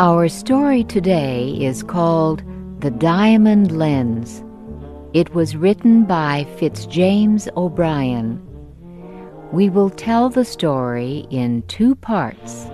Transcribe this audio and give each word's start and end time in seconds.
Our 0.00 0.28
story 0.28 0.84
today 0.84 1.58
is 1.60 1.82
called 1.82 2.44
The 2.78 2.90
Diamond 2.92 3.76
Lens. 3.76 4.44
It 5.12 5.34
was 5.34 5.56
written 5.56 6.04
by 6.04 6.46
Fitzjames 6.56 7.48
O'Brien. 7.56 8.40
We 9.50 9.68
will 9.68 9.90
tell 9.90 10.28
the 10.28 10.44
story 10.44 11.26
in 11.30 11.62
two 11.62 11.96
parts. 11.96 12.66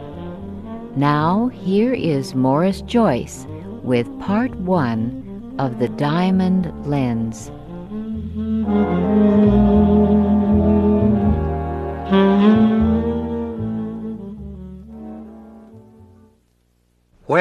Now, 0.97 1.49
here 1.49 1.95
is 1.95 2.35
Maurice 2.35 2.83
Joyce 2.83 3.47
with 3.83 4.07
part 4.21 4.55
one 4.57 5.55
of 5.59 5.79
The 5.79 5.89
Diamond 5.89 6.75
Lens. 6.87 7.51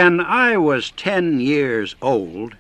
When 0.03 0.19
I 0.19 0.57
was 0.57 0.91
ten 0.91 1.39
years 1.39 1.95
old, 2.01 2.57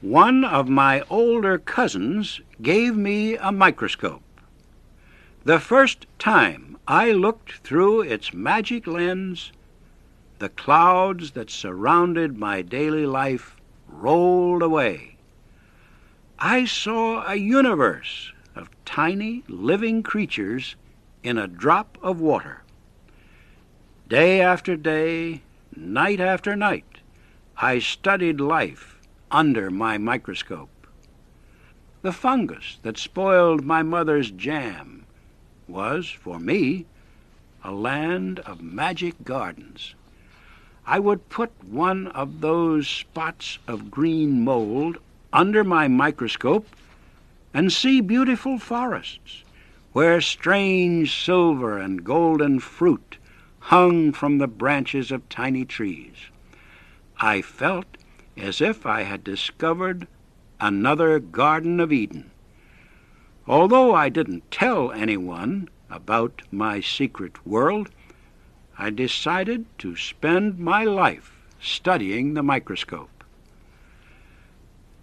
one 0.00 0.46
of 0.46 0.66
my 0.66 1.02
older 1.10 1.58
cousins 1.58 2.40
gave 2.62 2.96
me 2.96 3.36
a 3.36 3.52
microscope. 3.52 4.22
The 5.44 5.60
first 5.60 6.06
time 6.18 6.78
I 6.88 7.12
looked 7.12 7.58
through 7.58 8.00
its 8.00 8.32
magic 8.32 8.86
lens, 8.86 9.52
the 10.38 10.48
clouds 10.48 11.32
that 11.32 11.50
surrounded 11.50 12.38
my 12.38 12.62
daily 12.62 13.04
life 13.04 13.56
rolled 13.86 14.62
away. 14.62 15.16
I 16.38 16.64
saw 16.64 17.30
a 17.30 17.34
universe 17.34 18.32
of 18.56 18.70
tiny 18.86 19.44
living 19.48 20.02
creatures 20.02 20.76
in 21.22 21.36
a 21.36 21.46
drop 21.46 21.98
of 22.00 22.22
water. 22.22 22.62
Day 24.08 24.40
after 24.40 24.76
day, 24.76 25.42
night 25.80 26.20
after 26.20 26.54
night, 26.54 26.98
I 27.56 27.78
studied 27.78 28.38
life 28.38 29.00
under 29.30 29.70
my 29.70 29.96
microscope. 29.96 30.86
The 32.02 32.12
fungus 32.12 32.78
that 32.82 32.98
spoiled 32.98 33.64
my 33.64 33.82
mother's 33.82 34.30
jam 34.30 35.06
was, 35.66 36.10
for 36.10 36.38
me, 36.38 36.84
a 37.64 37.72
land 37.72 38.40
of 38.40 38.62
magic 38.62 39.24
gardens. 39.24 39.94
I 40.86 40.98
would 40.98 41.28
put 41.30 41.52
one 41.64 42.08
of 42.08 42.40
those 42.40 42.86
spots 42.86 43.58
of 43.66 43.90
green 43.90 44.42
mold 44.44 44.98
under 45.32 45.64
my 45.64 45.88
microscope 45.88 46.66
and 47.54 47.72
see 47.72 48.00
beautiful 48.00 48.58
forests 48.58 49.44
where 49.92 50.20
strange 50.20 51.24
silver 51.24 51.78
and 51.78 52.04
golden 52.04 52.60
fruit 52.60 53.16
hung 53.60 54.12
from 54.12 54.38
the 54.38 54.48
branches 54.48 55.10
of 55.12 55.28
tiny 55.28 55.64
trees. 55.64 56.16
I 57.18 57.42
felt 57.42 57.86
as 58.36 58.60
if 58.60 58.84
I 58.86 59.02
had 59.02 59.22
discovered 59.22 60.06
another 60.60 61.18
Garden 61.18 61.80
of 61.80 61.92
Eden. 61.92 62.30
Although 63.46 63.94
I 63.94 64.08
didn't 64.08 64.50
tell 64.50 64.92
anyone 64.92 65.68
about 65.90 66.42
my 66.50 66.80
secret 66.80 67.46
world, 67.46 67.90
I 68.78 68.90
decided 68.90 69.66
to 69.78 69.96
spend 69.96 70.58
my 70.58 70.84
life 70.84 71.36
studying 71.60 72.34
the 72.34 72.42
microscope. 72.42 73.24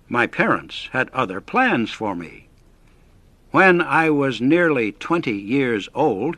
My 0.10 0.26
parents 0.26 0.90
had 0.94 1.10
other 1.10 1.42
plans 1.42 1.92
for 1.92 2.16
me. 2.16 2.48
When 3.52 3.82
I 3.82 4.10
was 4.10 4.42
nearly 4.42 4.92
twenty 4.94 5.38
years 5.38 5.90
old, 5.94 6.38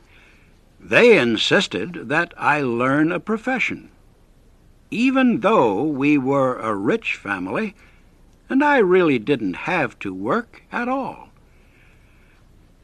they 0.80 1.18
insisted 1.18 2.10
that 2.10 2.34
I 2.38 2.62
learn 2.62 3.12
a 3.12 3.20
profession. 3.20 3.90
Even 4.90 5.42
though 5.42 5.84
we 5.84 6.18
were 6.18 6.58
a 6.58 6.74
rich 6.74 7.16
family, 7.16 7.76
and 8.50 8.64
I 8.64 8.78
really 8.78 9.20
didn't 9.20 9.56
have 9.56 10.00
to 10.00 10.14
work 10.14 10.64
at 10.72 10.88
all. 10.88 11.30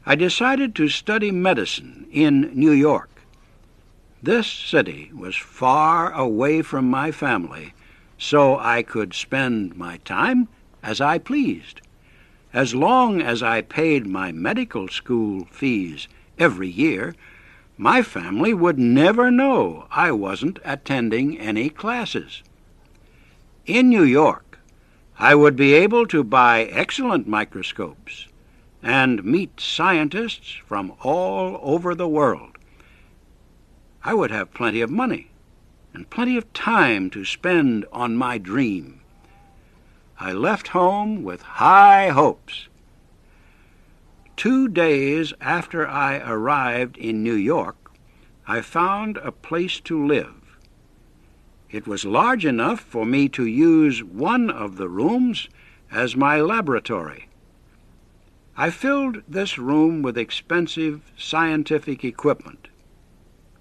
I 0.04 0.14
decided 0.14 0.74
to 0.76 0.88
study 0.88 1.32
medicine 1.32 2.06
in 2.12 2.52
New 2.54 2.70
York. 2.70 3.10
This 4.22 4.46
city 4.46 5.10
was 5.12 5.34
far 5.34 6.12
away 6.12 6.62
from 6.62 6.88
my 6.88 7.10
family, 7.10 7.74
so 8.16 8.58
I 8.58 8.82
could 8.82 9.14
spend 9.14 9.76
my 9.76 9.96
time 9.98 10.48
as 10.82 11.00
I 11.00 11.18
pleased. 11.18 11.80
As 12.52 12.74
long 12.74 13.20
as 13.20 13.42
I 13.42 13.60
paid 13.62 14.06
my 14.06 14.30
medical 14.30 14.88
school 14.88 15.46
fees 15.50 16.06
every 16.38 16.68
year, 16.68 17.14
my 17.76 18.02
family 18.02 18.54
would 18.54 18.78
never 18.78 19.30
know 19.30 19.86
I 19.90 20.10
wasn't 20.12 20.58
attending 20.64 21.38
any 21.38 21.68
classes. 21.68 22.42
In 23.66 23.88
New 23.88 24.04
York, 24.04 24.58
I 25.18 25.34
would 25.34 25.56
be 25.56 25.74
able 25.74 26.06
to 26.08 26.22
buy 26.22 26.64
excellent 26.64 27.26
microscopes 27.26 28.28
and 28.82 29.24
meet 29.24 29.60
scientists 29.60 30.52
from 30.66 30.92
all 31.02 31.58
over 31.62 31.94
the 31.94 32.08
world. 32.08 32.56
I 34.04 34.14
would 34.14 34.30
have 34.30 34.54
plenty 34.54 34.80
of 34.80 34.90
money 34.90 35.30
and 35.92 36.08
plenty 36.08 36.36
of 36.36 36.52
time 36.52 37.10
to 37.10 37.24
spend 37.24 37.84
on 37.92 38.16
my 38.16 38.38
dream. 38.38 39.00
I 40.20 40.32
left 40.32 40.68
home 40.68 41.24
with 41.24 41.42
high 41.42 42.08
hopes. 42.08 42.68
Two 44.36 44.68
days 44.68 45.32
after 45.40 45.88
I 45.88 46.18
arrived 46.18 46.98
in 46.98 47.22
New 47.22 47.34
York, 47.34 47.90
I 48.46 48.60
found 48.60 49.16
a 49.16 49.32
place 49.32 49.80
to 49.80 50.06
live. 50.06 50.58
It 51.70 51.86
was 51.86 52.04
large 52.04 52.44
enough 52.44 52.80
for 52.80 53.06
me 53.06 53.30
to 53.30 53.46
use 53.46 54.04
one 54.04 54.50
of 54.50 54.76
the 54.76 54.90
rooms 54.90 55.48
as 55.90 56.16
my 56.16 56.40
laboratory. 56.42 57.28
I 58.58 58.68
filled 58.68 59.22
this 59.26 59.56
room 59.56 60.02
with 60.02 60.18
expensive 60.18 61.00
scientific 61.16 62.04
equipment 62.04 62.68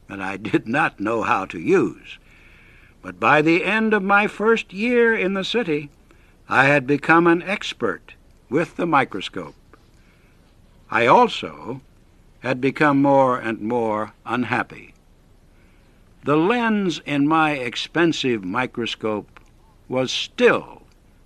that 0.07 0.19
I 0.19 0.35
did 0.35 0.67
not 0.67 0.99
know 0.99 1.23
how 1.23 1.45
to 1.45 1.59
use. 1.59 2.19
But 3.01 3.17
by 3.17 3.41
the 3.41 3.63
end 3.63 3.93
of 3.93 4.03
my 4.03 4.27
first 4.27 4.73
year 4.73 5.15
in 5.15 5.35
the 5.35 5.43
city, 5.45 5.89
I 6.49 6.65
had 6.65 6.85
become 6.85 7.27
an 7.27 7.41
expert 7.43 8.15
with 8.49 8.75
the 8.75 8.85
microscope. 8.85 9.55
I 10.91 11.07
also 11.07 11.81
had 12.39 12.61
become 12.61 13.01
more 13.01 13.39
and 13.39 13.59
more 13.61 14.13
unhappy. 14.25 14.93
The 16.23 16.37
lens 16.37 17.01
in 17.05 17.27
my 17.27 17.51
expensive 17.51 18.43
microscope 18.43 19.39
was 19.87 20.11
still 20.11 20.83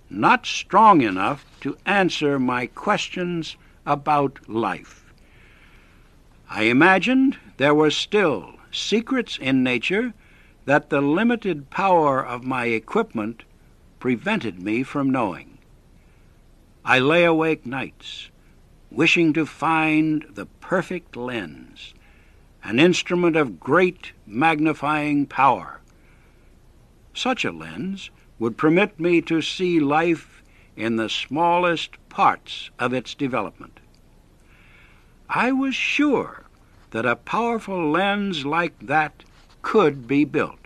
not 0.08 0.46
strong 0.46 1.02
enough 1.02 1.44
to 1.60 1.76
answer 1.84 2.38
my 2.38 2.66
questions 2.66 3.56
about 3.84 4.48
life. 4.48 5.12
I 6.48 6.62
imagined 6.62 7.38
there 7.58 7.74
were 7.74 7.90
still 7.90 8.54
secrets 8.72 9.38
in 9.38 9.62
nature 9.62 10.14
that 10.64 10.90
the 10.90 11.00
limited 11.00 11.70
power 11.70 12.24
of 12.24 12.44
my 12.44 12.66
equipment 12.66 13.42
prevented 13.98 14.60
me 14.62 14.82
from 14.82 15.10
knowing. 15.10 15.58
I 16.84 16.98
lay 16.98 17.24
awake 17.24 17.66
nights 17.66 18.29
wishing 18.90 19.32
to 19.32 19.46
find 19.46 20.26
the 20.30 20.46
perfect 20.60 21.16
lens, 21.16 21.94
an 22.64 22.78
instrument 22.78 23.36
of 23.36 23.60
great 23.60 24.12
magnifying 24.26 25.26
power. 25.26 25.80
Such 27.14 27.44
a 27.44 27.52
lens 27.52 28.10
would 28.38 28.56
permit 28.56 28.98
me 28.98 29.20
to 29.22 29.42
see 29.42 29.78
life 29.80 30.42
in 30.76 30.96
the 30.96 31.08
smallest 31.08 31.96
parts 32.08 32.70
of 32.78 32.92
its 32.92 33.14
development. 33.14 33.80
I 35.28 35.52
was 35.52 35.74
sure 35.74 36.44
that 36.90 37.06
a 37.06 37.16
powerful 37.16 37.90
lens 37.90 38.44
like 38.44 38.78
that 38.80 39.22
could 39.62 40.08
be 40.08 40.24
built, 40.24 40.58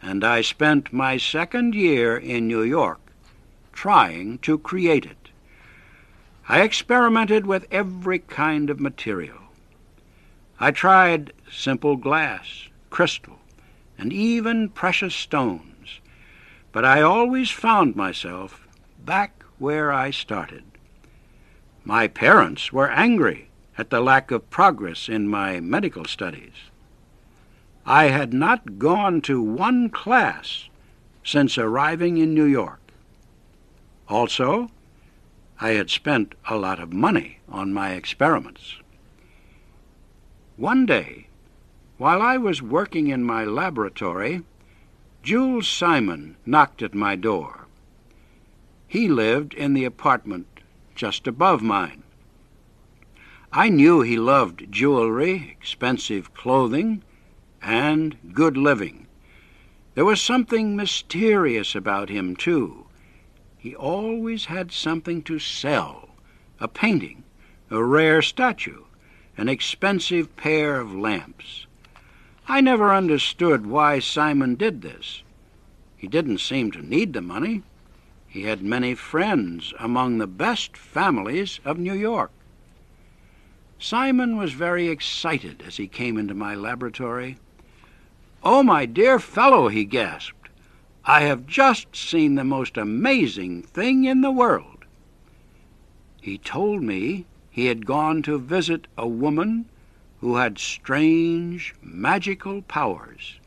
and 0.00 0.22
I 0.22 0.40
spent 0.40 0.92
my 0.92 1.16
second 1.16 1.74
year 1.74 2.16
in 2.16 2.46
New 2.46 2.62
York 2.62 3.00
trying 3.72 4.38
to 4.38 4.58
create 4.58 5.04
it. 5.04 5.17
I 6.50 6.62
experimented 6.62 7.46
with 7.46 7.66
every 7.70 8.20
kind 8.20 8.70
of 8.70 8.80
material. 8.80 9.36
I 10.58 10.70
tried 10.70 11.34
simple 11.50 11.96
glass, 11.96 12.68
crystal, 12.88 13.40
and 13.98 14.14
even 14.14 14.70
precious 14.70 15.14
stones, 15.14 16.00
but 16.72 16.86
I 16.86 17.02
always 17.02 17.50
found 17.50 17.96
myself 17.96 18.66
back 19.04 19.44
where 19.58 19.92
I 19.92 20.10
started. 20.10 20.64
My 21.84 22.08
parents 22.08 22.72
were 22.72 22.90
angry 22.90 23.50
at 23.76 23.90
the 23.90 24.00
lack 24.00 24.30
of 24.30 24.48
progress 24.48 25.06
in 25.06 25.28
my 25.28 25.60
medical 25.60 26.06
studies. 26.06 26.70
I 27.84 28.04
had 28.04 28.32
not 28.32 28.78
gone 28.78 29.20
to 29.22 29.42
one 29.42 29.90
class 29.90 30.68
since 31.22 31.58
arriving 31.58 32.16
in 32.16 32.32
New 32.32 32.44
York. 32.44 32.80
Also, 34.08 34.70
I 35.60 35.70
had 35.70 35.90
spent 35.90 36.34
a 36.48 36.56
lot 36.56 36.78
of 36.78 36.92
money 36.92 37.38
on 37.48 37.72
my 37.72 37.92
experiments. 37.94 38.76
One 40.56 40.86
day, 40.86 41.26
while 41.96 42.22
I 42.22 42.36
was 42.36 42.62
working 42.62 43.08
in 43.08 43.24
my 43.24 43.44
laboratory, 43.44 44.42
Jules 45.22 45.68
Simon 45.68 46.36
knocked 46.46 46.80
at 46.82 46.94
my 46.94 47.16
door. 47.16 47.66
He 48.86 49.08
lived 49.08 49.52
in 49.52 49.74
the 49.74 49.84
apartment 49.84 50.46
just 50.94 51.26
above 51.26 51.60
mine. 51.60 52.02
I 53.52 53.68
knew 53.68 54.02
he 54.02 54.18
loved 54.18 54.70
jewelry, 54.70 55.56
expensive 55.58 56.34
clothing, 56.34 57.02
and 57.62 58.16
good 58.32 58.56
living. 58.56 59.06
There 59.94 60.04
was 60.04 60.22
something 60.22 60.76
mysterious 60.76 61.74
about 61.74 62.10
him, 62.10 62.36
too. 62.36 62.87
He 63.58 63.74
always 63.74 64.44
had 64.44 64.70
something 64.70 65.22
to 65.22 65.38
sell 65.38 66.10
a 66.60 66.68
painting, 66.68 67.24
a 67.70 67.82
rare 67.82 68.22
statue, 68.22 68.84
an 69.36 69.48
expensive 69.48 70.34
pair 70.36 70.80
of 70.80 70.94
lamps. 70.94 71.66
I 72.46 72.60
never 72.60 72.94
understood 72.94 73.66
why 73.66 73.98
Simon 73.98 74.54
did 74.54 74.80
this. 74.82 75.22
He 75.96 76.06
didn't 76.06 76.38
seem 76.38 76.70
to 76.72 76.82
need 76.82 77.12
the 77.12 77.20
money. 77.20 77.62
He 78.28 78.44
had 78.44 78.62
many 78.62 78.94
friends 78.94 79.74
among 79.78 80.18
the 80.18 80.26
best 80.28 80.76
families 80.76 81.60
of 81.64 81.78
New 81.78 81.94
York. 81.94 82.30
Simon 83.80 84.36
was 84.36 84.52
very 84.52 84.88
excited 84.88 85.62
as 85.66 85.76
he 85.76 85.88
came 85.88 86.16
into 86.16 86.34
my 86.34 86.54
laboratory. 86.54 87.38
Oh, 88.42 88.62
my 88.62 88.86
dear 88.86 89.18
fellow, 89.18 89.68
he 89.68 89.84
gasped, 89.84 90.37
I 91.08 91.22
have 91.22 91.46
just 91.46 91.96
seen 91.96 92.34
the 92.34 92.44
most 92.44 92.76
amazing 92.76 93.62
thing 93.62 94.04
in 94.04 94.20
the 94.20 94.30
world. 94.30 94.84
He 96.20 96.36
told 96.36 96.82
me 96.82 97.24
he 97.50 97.64
had 97.64 97.86
gone 97.86 98.20
to 98.24 98.38
visit 98.38 98.86
a 98.98 99.08
woman 99.08 99.70
who 100.20 100.36
had 100.36 100.58
strange, 100.58 101.74
magical 101.80 102.60
powers. 102.60 103.40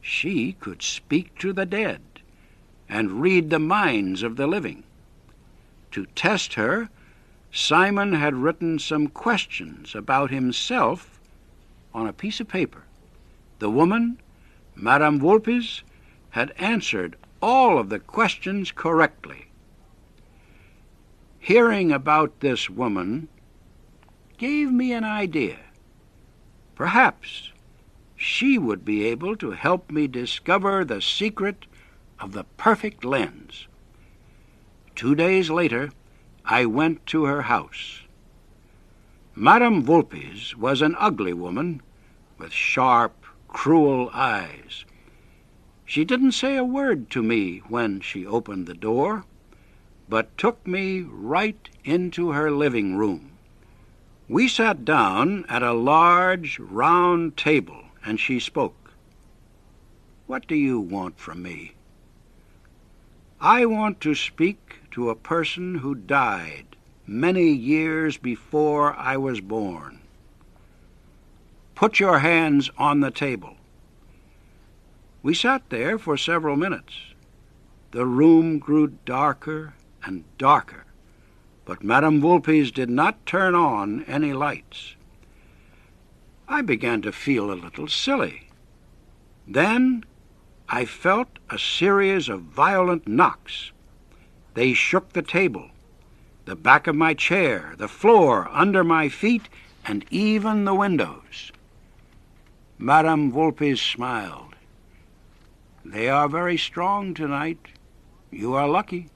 She 0.00 0.54
could 0.54 0.82
speak 0.82 1.38
to 1.38 1.52
the 1.52 1.64
dead 1.64 2.00
and 2.88 3.22
read 3.22 3.50
the 3.50 3.60
minds 3.60 4.24
of 4.24 4.34
the 4.34 4.48
living. 4.48 4.82
To 5.92 6.06
test 6.16 6.54
her, 6.54 6.88
Simon 7.52 8.14
had 8.14 8.34
written 8.34 8.80
some 8.80 9.06
questions 9.06 9.94
about 9.94 10.32
himself 10.32 11.20
on 11.94 12.08
a 12.08 12.12
piece 12.12 12.40
of 12.40 12.48
paper. 12.48 12.82
The 13.60 13.70
woman, 13.70 14.18
Madame 14.74 15.20
Vulpes, 15.20 15.84
had 16.30 16.52
answered 16.58 17.16
all 17.40 17.78
of 17.78 17.88
the 17.88 17.98
questions 17.98 18.70
correctly. 18.72 19.46
Hearing 21.38 21.92
about 21.92 22.40
this 22.40 22.68
woman 22.68 23.28
gave 24.36 24.70
me 24.70 24.92
an 24.92 25.04
idea. 25.04 25.58
Perhaps 26.74 27.52
she 28.16 28.58
would 28.58 28.84
be 28.84 29.04
able 29.04 29.36
to 29.36 29.52
help 29.52 29.90
me 29.90 30.06
discover 30.06 30.84
the 30.84 31.00
secret 31.00 31.66
of 32.20 32.32
the 32.32 32.44
perfect 32.56 33.04
lens. 33.04 33.66
Two 34.94 35.14
days 35.14 35.50
later, 35.50 35.90
I 36.44 36.66
went 36.66 37.06
to 37.06 37.24
her 37.24 37.42
house. 37.42 38.02
Madame 39.34 39.82
Vulpes 39.82 40.56
was 40.56 40.82
an 40.82 40.96
ugly 40.98 41.32
woman 41.32 41.80
with 42.38 42.52
sharp, 42.52 43.24
cruel 43.46 44.10
eyes. 44.12 44.84
She 45.88 46.04
didn't 46.04 46.32
say 46.32 46.54
a 46.58 46.64
word 46.64 47.08
to 47.12 47.22
me 47.22 47.62
when 47.66 48.02
she 48.02 48.26
opened 48.26 48.66
the 48.66 48.74
door, 48.74 49.24
but 50.06 50.36
took 50.36 50.66
me 50.66 51.00
right 51.00 51.66
into 51.82 52.32
her 52.32 52.50
living 52.50 52.96
room. 52.96 53.30
We 54.28 54.48
sat 54.48 54.84
down 54.84 55.46
at 55.48 55.62
a 55.62 55.72
large, 55.72 56.58
round 56.58 57.38
table, 57.38 57.84
and 58.04 58.20
she 58.20 58.38
spoke. 58.38 58.92
What 60.26 60.46
do 60.46 60.54
you 60.54 60.78
want 60.78 61.18
from 61.18 61.42
me? 61.42 61.72
I 63.40 63.64
want 63.64 63.98
to 64.02 64.14
speak 64.14 64.80
to 64.90 65.08
a 65.08 65.16
person 65.16 65.76
who 65.76 65.94
died 65.94 66.76
many 67.06 67.48
years 67.48 68.18
before 68.18 68.92
I 68.92 69.16
was 69.16 69.40
born. 69.40 70.00
Put 71.74 71.98
your 71.98 72.18
hands 72.18 72.68
on 72.76 73.00
the 73.00 73.10
table. 73.10 73.57
We 75.22 75.34
sat 75.34 75.68
there 75.70 75.98
for 75.98 76.16
several 76.16 76.56
minutes. 76.56 76.94
The 77.90 78.06
room 78.06 78.58
grew 78.58 78.98
darker 79.04 79.74
and 80.04 80.24
darker, 80.38 80.84
but 81.64 81.82
Madame 81.82 82.20
Vulpes 82.20 82.70
did 82.70 82.88
not 82.88 83.26
turn 83.26 83.54
on 83.54 84.04
any 84.04 84.32
lights. 84.32 84.94
I 86.46 86.62
began 86.62 87.02
to 87.02 87.12
feel 87.12 87.52
a 87.52 87.54
little 87.54 87.88
silly. 87.88 88.48
Then 89.46 90.04
I 90.68 90.84
felt 90.84 91.38
a 91.50 91.58
series 91.58 92.28
of 92.28 92.42
violent 92.42 93.08
knocks. 93.08 93.72
They 94.54 94.72
shook 94.72 95.12
the 95.12 95.22
table, 95.22 95.70
the 96.44 96.56
back 96.56 96.86
of 96.86 96.94
my 96.94 97.14
chair, 97.14 97.74
the 97.76 97.88
floor 97.88 98.48
under 98.50 98.84
my 98.84 99.08
feet, 99.08 99.48
and 99.84 100.04
even 100.10 100.64
the 100.64 100.74
windows. 100.74 101.52
Madame 102.78 103.32
Vulpes 103.32 103.80
smiled. 103.80 104.47
They 105.90 106.10
are 106.10 106.28
very 106.28 106.58
strong 106.58 107.14
tonight. 107.14 107.68
You 108.30 108.52
are 108.52 108.68
lucky. 108.68 109.08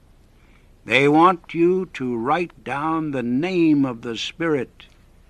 They 0.85 1.07
want 1.07 1.53
you 1.53 1.85
to 1.93 2.17
write 2.17 2.63
down 2.63 3.11
the 3.11 3.21
name 3.21 3.85
of 3.85 4.01
the 4.01 4.17
spirit 4.17 4.87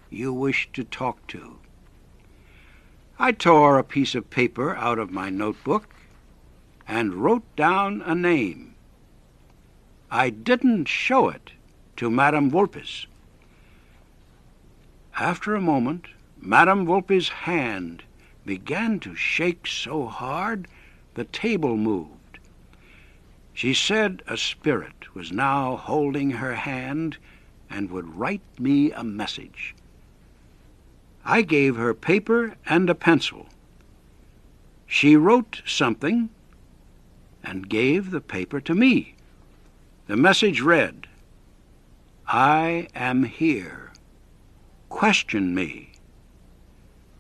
you 0.10 0.32
wish 0.32 0.70
to 0.72 0.86
talk 0.86 1.28
to. 1.28 1.60
I 3.20 3.34
tore 3.34 3.78
a 3.78 3.84
piece 3.84 4.16
of 4.16 4.30
paper 4.30 4.74
out 4.78 4.98
of 4.98 5.12
my 5.12 5.30
notebook 5.30 5.94
and 6.88 7.16
wrote 7.16 7.56
down 7.58 8.02
a 8.06 8.16
name. 8.16 8.76
I 10.10 10.30
didn't 10.30 10.88
show 10.88 11.28
it 11.28 11.52
to 11.98 12.10
Madame 12.10 12.50
Vulpes. 12.52 13.06
After 15.18 15.56
a 15.56 15.62
moment, 15.62 16.06
Madame 16.40 16.86
Vulpes' 16.86 17.28
hand 17.28 18.04
began 18.46 19.02
to 19.02 19.14
shake 19.14 19.68
so 19.68 20.06
hard 20.06 20.70
the 21.16 21.26
table 21.26 21.78
moved. 21.78 22.40
She 23.54 23.74
said 23.74 24.24
a 24.28 24.38
spirit 24.38 25.14
was 25.14 25.32
now 25.32 25.78
holding 25.78 26.32
her 26.32 26.56
hand 26.56 27.18
and 27.70 27.92
would 27.92 28.16
write 28.16 28.42
me 28.60 28.92
a 28.92 29.04
message. 29.04 29.76
I 31.26 31.42
gave 31.42 31.76
her 31.76 31.94
paper 31.94 32.56
and 32.66 32.90
a 32.90 32.96
pencil. 32.96 33.48
She 34.88 35.16
wrote 35.16 35.62
something 35.66 36.30
and 37.44 37.70
gave 37.70 38.12
the 38.12 38.22
paper 38.22 38.60
to 38.62 38.76
me. 38.76 39.16
The 40.08 40.18
message 40.18 40.62
read, 40.62 41.08
I 42.28 42.88
am 42.96 43.24
here. 43.24 43.92
Question 44.90 45.56
me. 45.56 45.92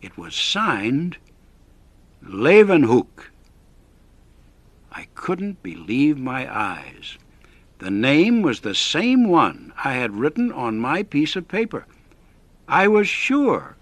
It 0.01 0.18
was 0.18 0.36
signed 0.36 1.18
Leeuwenhoek. 2.24 3.32
I 4.94 5.08
couldn't 5.16 5.64
believe 5.64 6.18
my 6.18 6.48
eyes. 6.56 7.18
The 7.80 7.92
name 7.92 8.44
was 8.44 8.60
the 8.60 8.76
same 8.76 9.28
one 9.28 9.74
I 9.84 9.94
had 9.94 10.16
written 10.16 10.52
on 10.52 10.78
my 10.78 11.04
piece 11.04 11.36
of 11.36 11.48
paper. 11.48 11.86
I 12.68 12.88
was 12.88 13.08
sure 13.08 13.76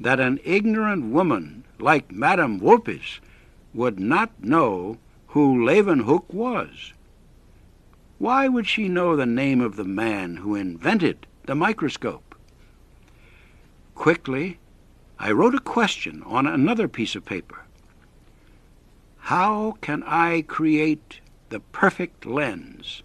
that 0.00 0.20
an 0.20 0.40
ignorant 0.44 1.12
woman 1.12 1.64
like 1.78 2.12
Madame 2.12 2.58
Vulpes 2.58 3.20
would 3.72 4.00
not 4.00 4.42
know 4.42 4.98
who 5.28 5.64
Leeuwenhoek 5.64 6.32
was. 6.32 6.92
Why 8.18 8.48
would 8.48 8.66
she 8.66 8.88
know 8.88 9.14
the 9.14 9.26
name 9.26 9.60
of 9.60 9.76
the 9.76 9.84
man 9.84 10.38
who 10.38 10.56
invented 10.56 11.26
the 11.46 11.54
microscope? 11.54 12.34
Quickly, 13.94 14.58
I 15.18 15.30
wrote 15.30 15.54
a 15.54 15.60
question 15.60 16.22
on 16.24 16.46
another 16.46 16.88
piece 16.88 17.14
of 17.14 17.24
paper. 17.24 17.64
How 19.28 19.76
can 19.82 20.02
I 20.04 20.40
create 20.40 21.20
the 21.50 21.60
perfect 21.60 22.24
lens? 22.24 23.02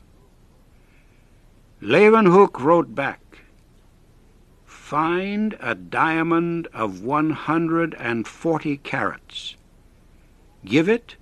Leeuwenhoek 1.82 2.62
wrote 2.62 2.96
back, 2.96 3.40
Find 4.64 5.58
a 5.60 5.76
diamond 5.76 6.68
of 6.68 7.04
140 7.04 8.78
carats. 8.78 9.58
Give 10.64 10.88
it 10.88 11.18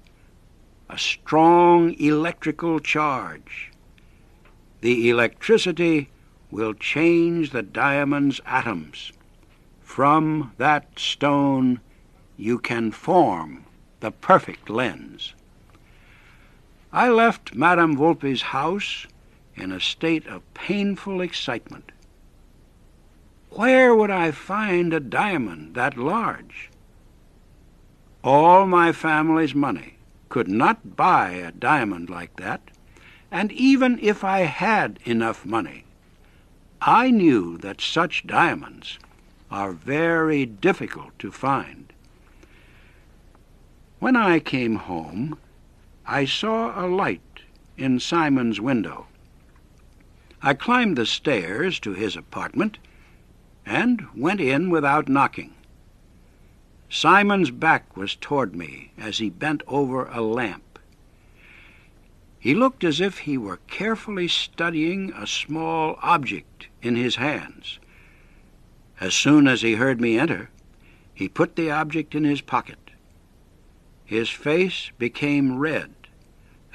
a 0.88 1.00
strong 1.00 1.96
electrical 1.96 2.79
charge. 2.79 3.72
The 4.81 5.10
electricity 5.10 6.10
will 6.51 6.75
change 6.75 7.50
the 7.50 7.63
diamond's 7.63 8.39
atoms. 8.46 9.12
From 9.81 10.51
that 10.60 11.00
stone 11.00 11.81
you 12.38 12.60
can 12.60 12.91
form 12.91 13.65
the 14.01 14.12
perfect 14.12 14.70
lens. 14.70 15.34
I 16.91 17.10
left 17.10 17.55
Madame 17.55 17.96
Vulpes' 17.96 18.41
house 18.41 19.08
in 19.55 19.72
a 19.72 19.79
state 19.79 20.27
of 20.27 20.53
painful 20.53 21.22
excitement. 21.22 21.91
Where 23.51 23.96
would 23.96 24.12
I 24.12 24.31
find 24.31 24.93
a 24.93 25.00
diamond 25.00 25.75
that 25.75 25.98
large? 25.98 26.70
All 28.24 28.65
my 28.65 28.91
family's 28.91 29.55
money 29.55 29.96
could 30.29 30.48
not 30.48 30.96
buy 30.96 31.31
a 31.31 31.51
diamond 31.51 32.10
like 32.10 32.36
that, 32.38 32.62
and 33.31 33.51
even 33.51 34.00
if 34.01 34.24
I 34.24 34.39
had 34.39 35.00
enough 35.05 35.46
money, 35.46 35.86
I 36.81 37.12
knew 37.12 37.58
that 37.60 37.81
such 37.81 38.27
diamonds 38.27 39.00
are 39.51 39.74
very 39.74 40.46
difficult 40.46 41.17
to 41.20 41.31
find. 41.31 41.90
When 44.01 44.15
I 44.15 44.39
came 44.39 44.77
home, 44.77 45.38
I 46.08 46.25
saw 46.25 46.74
a 46.74 46.89
light 46.89 47.43
in 47.77 48.00
Simon's 48.00 48.60
window. 48.60 49.05
I 50.41 50.55
climbed 50.55 50.98
the 50.98 51.05
stairs 51.05 51.79
to 51.81 51.93
his 51.93 52.15
apartment 52.15 52.79
and 53.63 54.08
went 54.15 54.41
in 54.41 54.72
without 54.72 55.08
knocking. 55.08 55.53
Simon's 56.89 57.51
back 57.51 57.96
was 57.96 58.15
toward 58.15 58.55
me 58.55 58.91
as 58.98 59.20
he 59.20 59.29
bent 59.29 59.62
over 59.67 60.08
a 60.08 60.20
lamp. 60.20 60.79
He 62.39 62.55
looked 62.55 62.84
as 62.84 63.00
if 63.00 63.20
he 63.20 63.38
were 63.38 63.60
carefully 63.67 64.27
studying 64.27 65.13
a 65.13 65.27
small 65.27 66.00
object 66.01 66.70
in 66.81 66.96
his 66.96 67.17
hands. 67.17 67.77
As 69.00 69.13
soon 69.13 69.48
as 69.48 69.62
he 69.62 69.75
heard 69.75 70.01
me 70.01 70.17
enter, 70.17 70.50
he 71.13 71.29
put 71.29 71.55
the 71.55 71.70
object 71.70 72.15
in 72.15 72.24
his 72.24 72.41
pocket. 72.41 72.79
His 74.12 74.30
face 74.30 74.91
became 74.98 75.58
red, 75.58 75.94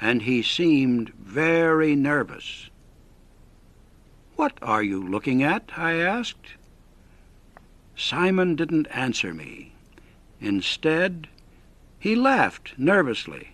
and 0.01 0.23
he 0.23 0.41
seemed 0.41 1.13
very 1.13 1.95
nervous. 1.95 2.71
What 4.35 4.57
are 4.59 4.81
you 4.81 5.07
looking 5.07 5.43
at? 5.43 5.69
I 5.77 5.97
asked. 5.97 6.55
Simon 7.95 8.55
didn't 8.55 8.87
answer 8.87 9.35
me. 9.35 9.73
Instead, 10.41 11.27
he 11.99 12.15
laughed 12.15 12.73
nervously 12.75 13.49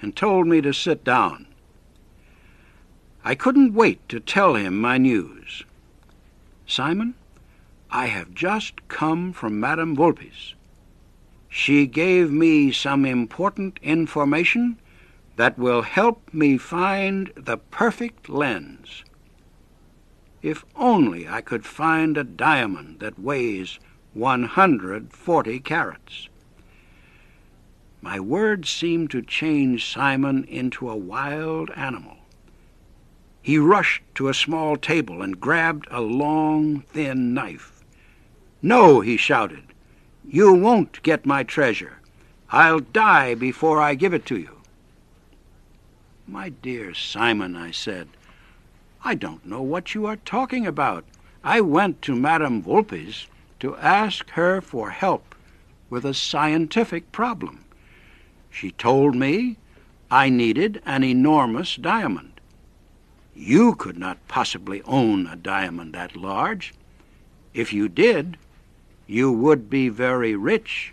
and 0.00 0.16
told 0.16 0.46
me 0.46 0.62
to 0.62 0.72
sit 0.72 1.04
down. 1.04 1.48
I 3.26 3.34
couldn't 3.34 3.74
wait 3.74 4.08
to 4.08 4.20
tell 4.20 4.54
him 4.54 4.80
my 4.80 4.96
news. 4.96 5.64
Simon, 6.66 7.12
I 7.90 8.06
have 8.06 8.32
just 8.32 8.88
come 8.88 9.34
from 9.34 9.60
Madame 9.60 9.94
Vulpes. 9.94 10.54
She 11.48 11.86
gave 11.86 12.30
me 12.30 12.72
some 12.72 13.04
important 13.04 13.78
information 13.82 14.78
that 15.36 15.58
will 15.58 15.82
help 15.82 16.32
me 16.32 16.58
find 16.58 17.32
the 17.36 17.56
perfect 17.56 18.28
lens. 18.28 19.04
If 20.42 20.64
only 20.76 21.28
I 21.28 21.40
could 21.40 21.64
find 21.64 22.16
a 22.16 22.24
diamond 22.24 23.00
that 23.00 23.18
weighs 23.18 23.78
140 24.14 25.60
carats. 25.60 26.28
My 28.00 28.20
words 28.20 28.68
seemed 28.68 29.10
to 29.10 29.22
change 29.22 29.92
Simon 29.92 30.44
into 30.44 30.88
a 30.88 30.96
wild 30.96 31.70
animal. 31.72 32.18
He 33.42 33.58
rushed 33.58 34.02
to 34.16 34.28
a 34.28 34.34
small 34.34 34.76
table 34.76 35.22
and 35.22 35.40
grabbed 35.40 35.88
a 35.90 36.00
long, 36.00 36.82
thin 36.82 37.34
knife. 37.34 37.84
No, 38.62 39.00
he 39.00 39.16
shouted, 39.16 39.64
you 40.30 40.52
won't 40.52 41.02
get 41.02 41.24
my 41.24 41.42
treasure. 41.42 41.98
I'll 42.50 42.80
die 42.80 43.34
before 43.34 43.80
I 43.80 43.94
give 43.94 44.12
it 44.12 44.26
to 44.26 44.38
you. 44.38 44.58
My 46.26 46.50
dear 46.50 46.92
Simon, 46.92 47.56
I 47.56 47.70
said, 47.70 48.08
I 49.02 49.14
don't 49.14 49.46
know 49.46 49.62
what 49.62 49.94
you 49.94 50.04
are 50.04 50.16
talking 50.16 50.66
about. 50.66 51.04
I 51.42 51.62
went 51.62 52.02
to 52.02 52.14
Madame 52.14 52.62
Vulpes 52.62 53.26
to 53.60 53.76
ask 53.76 54.28
her 54.30 54.60
for 54.60 54.90
help 54.90 55.34
with 55.88 56.04
a 56.04 56.12
scientific 56.12 57.10
problem. 57.10 57.64
She 58.50 58.72
told 58.72 59.14
me 59.14 59.56
I 60.10 60.28
needed 60.28 60.82
an 60.84 61.04
enormous 61.04 61.76
diamond. 61.76 62.40
You 63.34 63.74
could 63.74 63.96
not 63.96 64.26
possibly 64.28 64.82
own 64.82 65.26
a 65.26 65.36
diamond 65.36 65.94
that 65.94 66.16
large. 66.16 66.74
If 67.54 67.72
you 67.72 67.88
did, 67.88 68.36
you 69.08 69.32
would 69.32 69.70
be 69.70 69.88
very 69.88 70.36
rich, 70.36 70.92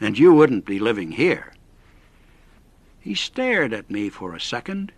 and 0.00 0.16
you 0.18 0.32
wouldn't 0.32 0.64
be 0.64 0.78
living 0.78 1.10
here. 1.10 1.52
He 3.00 3.16
stared 3.16 3.72
at 3.72 3.90
me 3.90 4.08
for 4.08 4.34
a 4.34 4.40
second, 4.40 4.92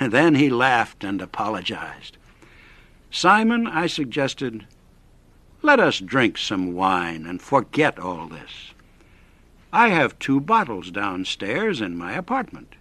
and 0.00 0.10
then 0.10 0.34
he 0.34 0.48
laughed 0.48 1.04
and 1.04 1.20
apologized. 1.20 2.16
Simon, 3.10 3.66
I 3.66 3.86
suggested, 3.86 4.66
let 5.60 5.78
us 5.78 5.98
drink 5.98 6.38
some 6.38 6.72
wine 6.72 7.26
and 7.26 7.42
forget 7.42 7.98
all 7.98 8.26
this. 8.26 8.72
I 9.70 9.88
have 9.90 10.18
two 10.18 10.40
bottles 10.40 10.90
downstairs 10.90 11.82
in 11.82 11.98
my 11.98 12.14
apartment. 12.14 12.74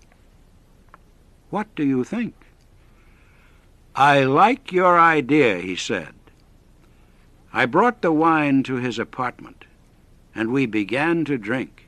What 1.50 1.75
do 1.75 1.83
you 1.83 2.05
think? 2.05 2.33
I 3.93 4.24
like 4.24 4.71
your 4.71 4.98
idea, 4.98 5.57
he 5.57 5.75
said. 5.75 6.13
I 7.51 7.65
brought 7.65 8.01
the 8.01 8.12
wine 8.12 8.63
to 8.63 8.75
his 8.75 9.00
apartment, 9.00 9.65
and 10.36 10.51
we 10.51 10.65
began 10.65 11.25
to 11.25 11.38
drink. 11.38 11.88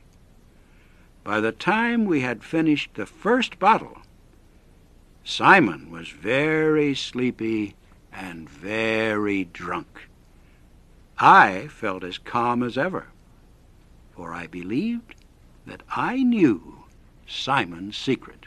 By 1.24 1.40
the 1.40 1.52
time 1.52 2.06
we 2.06 2.22
had 2.22 2.44
finished 2.44 2.96
the 2.96 3.06
first 3.06 3.60
bottle, 3.60 4.00
Simon 5.24 5.92
was 5.92 6.10
very 6.10 6.96
sleepy 6.96 7.76
and 8.12 8.50
very 8.50 9.44
drunk. 9.46 10.08
I 11.20 11.68
felt 11.68 12.04
as 12.04 12.18
calm 12.18 12.64
as 12.64 12.78
ever, 12.78 13.08
for 14.16 14.34
I 14.34 14.48
believed 14.48 15.14
that 15.68 15.84
I 15.96 16.24
knew 16.24 16.86
Simon's 17.28 17.96
secret. 17.96 18.41